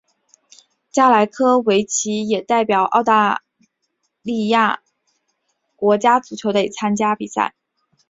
[0.91, 3.43] 加莱科维奇也代表澳大
[4.23, 4.81] 利亚
[5.75, 7.53] 国家足球队参加比赛。